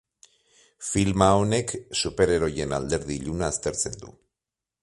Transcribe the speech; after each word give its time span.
Filma 0.91 1.27
honek 1.43 1.75
superheroien 2.01 2.75
alderdi 2.79 3.19
iluna 3.23 3.55
aztertzen 3.55 4.01
du. 4.03 4.15